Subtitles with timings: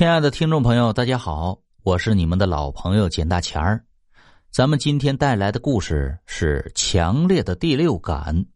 [0.00, 3.84] 亲爱的听众朋友，大家好，我是你们的老朋友简大钱儿。
[4.50, 8.46] 咱们今天带来的故事是强烈的第六感。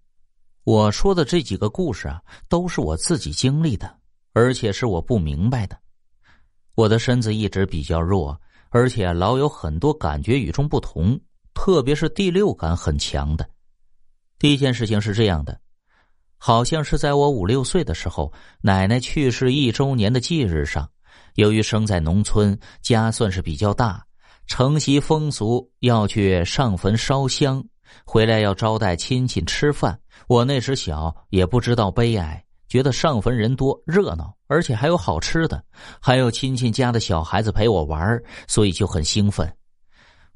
[0.65, 2.19] 我说的这几个故事啊，
[2.49, 3.95] 都是我自己经历的，
[4.33, 5.77] 而且是我不明白的。
[6.77, 8.41] 我的身子一直比较弱，
[8.71, 11.21] 而且老有很多感觉与众不同，
[11.53, 13.47] 特别是第六感很强的。
[14.39, 15.61] 第一件事情是这样的，
[16.39, 18.33] 好像是在我五六岁的时候，
[18.63, 20.89] 奶奶去世一周年的忌日上。
[21.35, 24.05] 由于生在农村，家算是比较大，
[24.47, 27.65] 承袭风俗要去上坟烧香，
[28.05, 29.99] 回来要招待亲戚吃饭。
[30.29, 35.63] 我那时小，也不知道悲哀，觉得上坟人多热闹，而且还有好吃的，
[36.01, 39.53] 还有亲戚家的小孩子陪我玩，所以就很兴奋。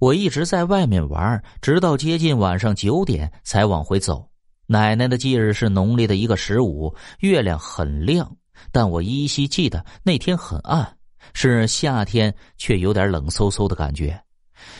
[0.01, 4.29] 我一直在外面玩，直到接近晚上九点才往回走。
[4.66, 8.37] 奶奶的忌日是农历的一个十五，月亮很亮。
[8.73, 10.97] 但我依稀记得那天很暗，
[11.33, 14.23] 是夏天，却有点冷飕飕的感觉。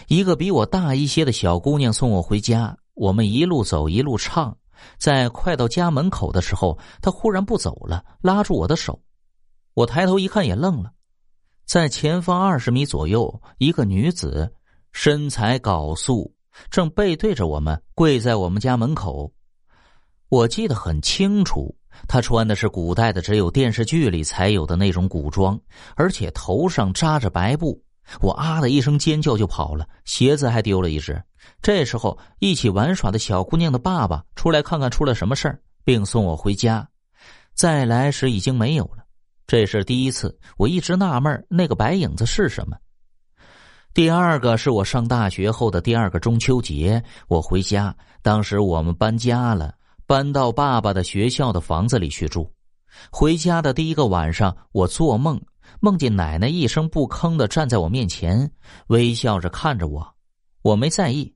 [0.09, 4.57] 一个比我大一些的小姑娘送我回家，我们一路走一路唱，
[4.99, 9.01] 在快到家门口的时候，她忽然不走了，拉住我的手。
[9.75, 10.91] 我抬头一看，也愣了，
[11.65, 14.53] 在前方二十米左右，一个女子，
[14.91, 16.35] 身材缟素，
[16.69, 19.33] 正背对着我们，跪在我们家门口。
[20.29, 21.78] 我记得很清楚。
[22.07, 25.59] 他穿的是古代的，只有电视剧里才有的那种古装，
[25.97, 27.83] 而且头上扎着白布。
[28.21, 31.23] 我啊的一声尖叫就跑了，鞋子还丢了一只。
[31.61, 36.89] 这时候，一起玩耍的小姑娘的爸爸出来看看出了什么事儿，并送我回家。
[37.55, 39.05] 再来时已经没有了。
[39.47, 42.77] 这是第一次，我一直纳闷那个白影子是什么。
[43.93, 49.75] 第二个是我上大学后的第二个中秋节，我回家，当时我们搬家了。
[50.09, 52.51] 搬到爸爸的学校的房子里去住。
[53.11, 55.39] 回家的第一个晚上，我做梦，
[55.81, 58.51] 梦见奶奶一声不吭的站在我面前，
[58.87, 60.15] 微笑着看着我。
[60.63, 61.31] 我没在意。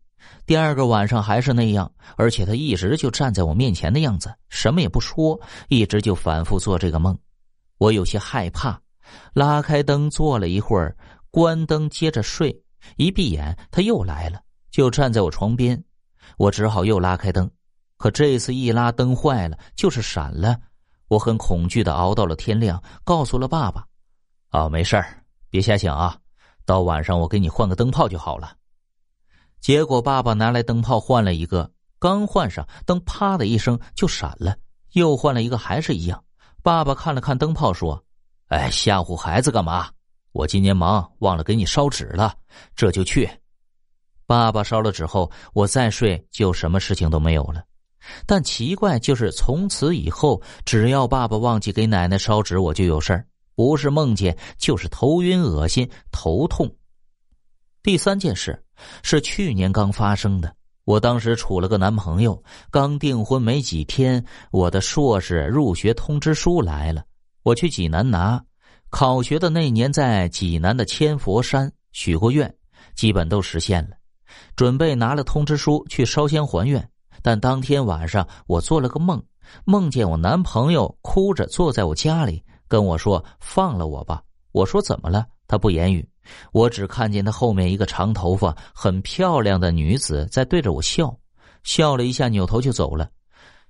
[0.47, 5.39] 第二个晚上还是那样，而且她一直就站在我面前的样子，什么也不说，
[5.69, 7.19] 一直就反复做这个梦。
[7.77, 8.81] 我有些害怕，
[9.35, 10.97] 拉开灯坐了一会儿，
[11.31, 12.59] 关灯接着睡。
[12.97, 14.41] 一闭眼，她又来了，
[14.71, 15.85] 就站在我床边。
[16.39, 17.51] 我只好又拉开灯。
[18.03, 20.59] 可这次一拉灯坏了，就是闪了。
[21.07, 23.87] 我很恐惧的熬到了天亮，告诉了爸爸
[24.51, 26.19] ：“啊，没事儿，别瞎想啊，
[26.65, 28.57] 到晚上我给你换个灯泡就好了。”
[29.63, 31.71] 结果爸爸拿来灯泡换了一个，
[32.01, 34.57] 刚换上灯，啪的一声就闪了。
[34.95, 36.25] 又换了一个，还是一样。
[36.61, 38.05] 爸爸看了看灯泡，说
[38.51, 39.89] ：“哎，吓唬孩子干嘛？
[40.33, 42.35] 我今年忙，忘了给你烧纸了，
[42.75, 43.31] 这就去。”
[44.27, 47.63] 爸爸烧了纸后，我再睡就什么事情都没有了。
[48.27, 56.71] 但奇怪就是，从此以后，只要爸爸忘记给奶奶烧纸，我就有事儿，不是梦见，就是头晕、恶心、头痛。
[57.83, 58.63] 第三件事
[59.03, 60.55] 是去年刚发生的，
[60.85, 67.05] 我当时处了个男朋友，刚订婚没几天，我的硕士入学通知书来了，
[67.43, 68.43] 我去济南拿。
[68.91, 72.55] 考学的那年，在济南的千佛山许过愿，
[72.95, 73.97] 基本都实现了，
[74.55, 76.87] 准备拿了通知书去烧香还愿。
[77.23, 79.23] 但当天晚上，我做了个梦，
[79.65, 84.21] 梦见我男朋友哭着坐在我家里，跟我说：“放了我吧。”
[84.53, 86.07] 我说：“怎么了？”他不言语，
[86.53, 91.15] 我只看见他后面一个长头发、很漂亮的女子在对着我笑，
[91.63, 93.09] 笑了一下，扭头就走了。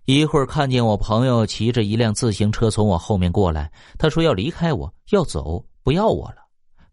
[0.04, 6.36] 一会儿看见我朋友骑着一辆自行车从我后面过来，他说要离开我，要走，不要我了。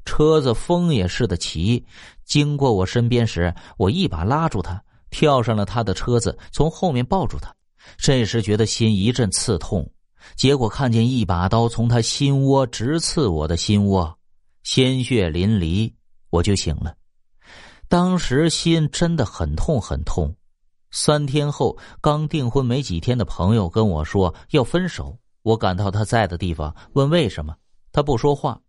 [0.06, 1.86] 车子风也似的骑，
[2.25, 4.81] 经过我身边时，我一把拉住他。
[5.09, 7.53] 跳上了他的车子，从后面抱住他。
[7.97, 9.90] 这时觉得心一阵刺痛，
[10.36, 14.18] 结果看见一把刀从他心窝直刺我的心窝，
[14.64, 15.92] 鲜血淋漓，
[16.30, 16.96] 我就醒了。
[17.88, 20.36] 当时心真的很痛很痛。
[20.92, 27.56] 三天后，刚订婚没几天的朋友跟我说要分手，我赶到他在的地方，问为什么，
[27.92, 28.59] 他不说话。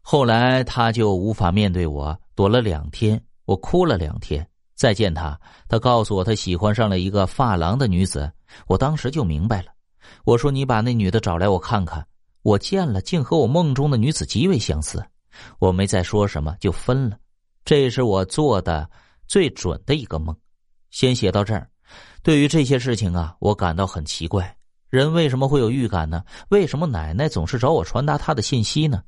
[0.00, 4.48] 后来他就无法面对我，躲了两天，我哭了两天。
[4.76, 8.30] 再见他，他告诉我他喜欢上了一个发廊的女子，
[8.68, 9.68] 我当时就明白了。
[10.24, 12.06] 我说：“你把那女的找来，我看看。”
[12.42, 15.04] 我见了，竟和我梦中的女子极为相似。
[15.58, 17.16] 我没再说什么，就分了。
[17.64, 18.88] 这是我做的
[19.26, 20.36] 最准的一个梦。
[20.90, 21.68] 先写到这儿。
[22.22, 24.56] 对于这些事情啊，我感到很奇怪。
[24.90, 26.22] 人为什么会有预感呢？
[26.50, 29.02] 为什么奶奶总是找我传达她的信息呢？